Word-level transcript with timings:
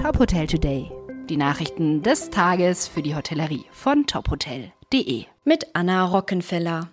Top 0.00 0.18
Hotel 0.18 0.46
Today. 0.46 0.90
Die 1.28 1.36
Nachrichten 1.36 2.02
des 2.02 2.30
Tages 2.30 2.88
für 2.88 3.02
die 3.02 3.14
Hotellerie 3.14 3.66
von 3.70 4.06
tophotel.de. 4.06 5.24
Mit 5.44 5.66
Anna 5.74 6.06
Rockenfeller. 6.06 6.88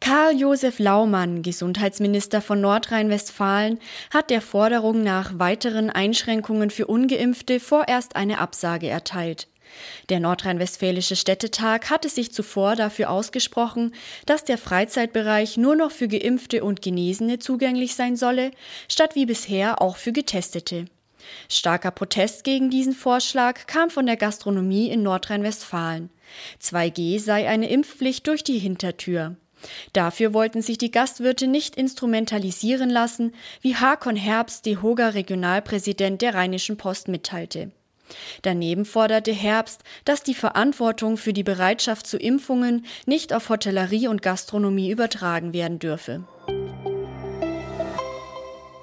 Karl-Josef 0.00 0.78
Laumann, 0.78 1.42
Gesundheitsminister 1.42 2.40
von 2.40 2.62
Nordrhein-Westfalen, 2.62 3.78
hat 4.10 4.30
der 4.30 4.40
Forderung 4.40 5.02
nach 5.02 5.38
weiteren 5.38 5.90
Einschränkungen 5.90 6.70
für 6.70 6.86
ungeimpfte 6.86 7.60
vorerst 7.60 8.16
eine 8.16 8.38
Absage 8.38 8.88
erteilt. 8.88 9.48
Der 10.08 10.18
nordrhein-westfälische 10.18 11.16
Städtetag 11.16 11.90
hatte 11.90 12.08
sich 12.08 12.32
zuvor 12.32 12.76
dafür 12.76 13.10
ausgesprochen, 13.10 13.94
dass 14.24 14.42
der 14.44 14.56
Freizeitbereich 14.56 15.58
nur 15.58 15.76
noch 15.76 15.90
für 15.90 16.08
Geimpfte 16.08 16.64
und 16.64 16.80
Genesene 16.80 17.40
zugänglich 17.40 17.94
sein 17.94 18.16
solle, 18.16 18.52
statt 18.88 19.16
wie 19.16 19.26
bisher 19.26 19.82
auch 19.82 19.96
für 19.96 20.12
Getestete. 20.12 20.86
Starker 21.48 21.90
Protest 21.90 22.44
gegen 22.44 22.70
diesen 22.70 22.94
Vorschlag 22.94 23.66
kam 23.66 23.90
von 23.90 24.06
der 24.06 24.16
Gastronomie 24.16 24.88
in 24.88 25.02
Nordrhein-Westfalen. 25.02 26.10
2G 26.60 27.20
sei 27.20 27.48
eine 27.48 27.68
Impfpflicht 27.68 28.26
durch 28.26 28.44
die 28.44 28.58
Hintertür. 28.58 29.36
Dafür 29.92 30.34
wollten 30.34 30.62
sich 30.62 30.78
die 30.78 30.90
Gastwirte 30.90 31.46
nicht 31.46 31.76
instrumentalisieren 31.76 32.90
lassen, 32.90 33.34
wie 33.60 33.76
Hakon 33.76 34.16
Herbst, 34.16 34.66
DEHOGA 34.66 35.10
Regionalpräsident 35.10 36.22
der 36.22 36.34
Rheinischen 36.34 36.76
Post, 36.76 37.08
mitteilte. 37.08 37.70
Daneben 38.42 38.84
forderte 38.84 39.32
Herbst, 39.32 39.82
dass 40.04 40.22
die 40.22 40.34
Verantwortung 40.34 41.16
für 41.16 41.32
die 41.32 41.42
Bereitschaft 41.42 42.06
zu 42.06 42.18
Impfungen 42.18 42.84
nicht 43.06 43.32
auf 43.32 43.48
Hotellerie 43.48 44.08
und 44.08 44.22
Gastronomie 44.22 44.90
übertragen 44.90 45.52
werden 45.52 45.78
dürfe. 45.78 46.24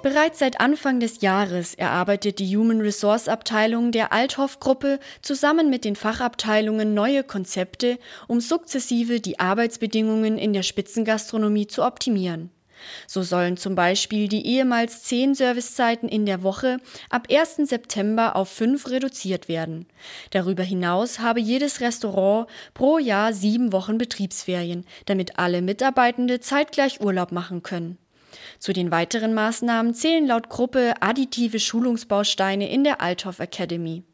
Bereits 0.02 0.38
seit 0.38 0.60
Anfang 0.62 0.98
des 0.98 1.20
Jahres 1.20 1.74
erarbeitet 1.74 2.38
die 2.38 2.56
Human 2.56 2.80
Resource 2.80 3.28
Abteilung 3.28 3.92
der 3.92 4.12
Althoff-Gruppe 4.12 4.98
zusammen 5.20 5.68
mit 5.68 5.84
den 5.84 5.94
Fachabteilungen 5.94 6.94
neue 6.94 7.22
Konzepte, 7.22 7.98
um 8.26 8.40
sukzessive 8.40 9.20
die 9.20 9.38
Arbeitsbedingungen 9.38 10.38
in 10.38 10.54
der 10.54 10.62
Spitzengastronomie 10.62 11.66
zu 11.66 11.84
optimieren. 11.84 12.50
So 13.06 13.22
sollen 13.22 13.58
zum 13.58 13.74
Beispiel 13.74 14.26
die 14.28 14.46
ehemals 14.46 15.02
zehn 15.02 15.34
Servicezeiten 15.34 16.08
in 16.08 16.24
der 16.24 16.42
Woche 16.42 16.78
ab 17.10 17.28
1. 17.30 17.68
September 17.68 18.36
auf 18.36 18.48
fünf 18.48 18.88
reduziert 18.88 19.48
werden. 19.48 19.84
Darüber 20.30 20.62
hinaus 20.62 21.18
habe 21.18 21.40
jedes 21.40 21.82
Restaurant 21.82 22.48
pro 22.72 22.96
Jahr 22.96 23.34
sieben 23.34 23.70
Wochen 23.72 23.98
Betriebsferien, 23.98 24.86
damit 25.04 25.38
alle 25.38 25.60
Mitarbeitende 25.60 26.40
zeitgleich 26.40 27.02
Urlaub 27.02 27.32
machen 27.32 27.62
können. 27.62 27.98
Zu 28.58 28.72
den 28.72 28.90
weiteren 28.90 29.34
Maßnahmen 29.34 29.94
zählen 29.94 30.26
laut 30.26 30.48
Gruppe 30.48 30.94
additive 31.00 31.60
Schulungsbausteine 31.60 32.70
in 32.70 32.84
der 32.84 33.00
Althoff 33.00 33.40
Academy. 33.40 34.04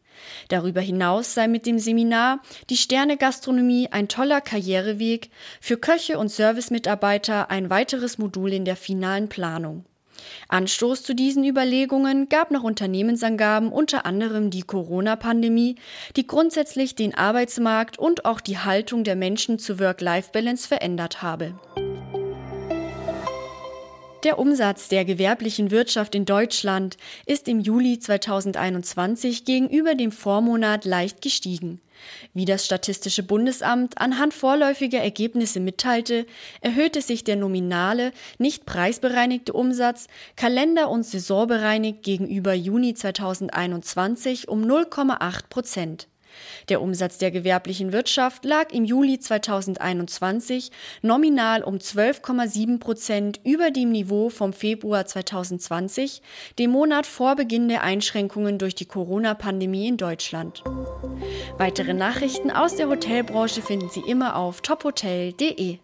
Darüber 0.48 0.80
hinaus 0.80 1.34
sei 1.34 1.48
mit 1.48 1.66
dem 1.66 1.78
Seminar 1.78 2.40
Die 2.70 2.76
Sterne 2.76 3.16
Gastronomie 3.16 3.88
ein 3.90 4.08
toller 4.08 4.40
Karriereweg 4.40 5.30
für 5.60 5.76
Köche 5.76 6.18
und 6.18 6.28
Servicemitarbeiter 6.30 7.50
ein 7.50 7.70
weiteres 7.70 8.18
Modul 8.18 8.52
in 8.52 8.64
der 8.64 8.76
finalen 8.76 9.28
Planung. 9.28 9.84
Anstoß 10.48 11.02
zu 11.02 11.14
diesen 11.14 11.44
Überlegungen 11.44 12.28
gab 12.28 12.50
nach 12.50 12.62
Unternehmensangaben 12.62 13.70
unter 13.70 14.06
anderem 14.06 14.50
die 14.50 14.62
Corona-Pandemie, 14.62 15.76
die 16.16 16.26
grundsätzlich 16.26 16.94
den 16.94 17.14
Arbeitsmarkt 17.14 17.98
und 17.98 18.24
auch 18.24 18.40
die 18.40 18.58
Haltung 18.58 19.04
der 19.04 19.16
Menschen 19.16 19.58
zu 19.58 19.78
Work-Life-Balance 19.78 20.66
verändert 20.66 21.22
habe. 21.22 21.54
Der 24.26 24.40
Umsatz 24.40 24.88
der 24.88 25.04
gewerblichen 25.04 25.70
Wirtschaft 25.70 26.16
in 26.16 26.24
Deutschland 26.24 26.96
ist 27.26 27.46
im 27.46 27.60
Juli 27.60 28.00
2021 28.00 29.44
gegenüber 29.44 29.94
dem 29.94 30.10
Vormonat 30.10 30.84
leicht 30.84 31.22
gestiegen. 31.22 31.80
Wie 32.34 32.44
das 32.44 32.66
Statistische 32.66 33.22
Bundesamt 33.22 33.98
anhand 33.98 34.34
vorläufiger 34.34 34.98
Ergebnisse 34.98 35.60
mitteilte, 35.60 36.26
erhöhte 36.60 37.02
sich 37.02 37.22
der 37.22 37.36
nominale, 37.36 38.10
nicht 38.38 38.66
preisbereinigte 38.66 39.52
Umsatz 39.52 40.08
kalender- 40.34 40.90
und 40.90 41.06
saisonbereinigt 41.06 42.02
gegenüber 42.02 42.52
Juni 42.52 42.94
2021 42.94 44.48
um 44.48 44.64
0,8 44.64 45.42
Prozent. 45.48 46.08
Der 46.68 46.82
Umsatz 46.82 47.18
der 47.18 47.30
gewerblichen 47.30 47.92
Wirtschaft 47.92 48.44
lag 48.44 48.72
im 48.72 48.84
Juli 48.84 49.18
2021 49.18 50.70
nominal 51.02 51.62
um 51.62 51.76
12,7 51.76 52.78
Prozent 52.78 53.40
über 53.44 53.70
dem 53.70 53.90
Niveau 53.90 54.28
vom 54.30 54.52
Februar 54.52 55.06
2020, 55.06 56.22
dem 56.58 56.70
Monat 56.70 57.06
vor 57.06 57.36
Beginn 57.36 57.68
der 57.68 57.82
Einschränkungen 57.82 58.58
durch 58.58 58.74
die 58.74 58.86
Corona-Pandemie 58.86 59.88
in 59.88 59.96
Deutschland. 59.96 60.62
Weitere 61.58 61.94
Nachrichten 61.94 62.50
aus 62.50 62.76
der 62.76 62.88
Hotelbranche 62.88 63.62
finden 63.62 63.88
Sie 63.88 64.02
immer 64.06 64.36
auf 64.36 64.60
tophotel.de. 64.60 65.78